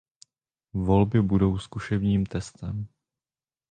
[0.73, 2.87] Volby budou zkušebním testem.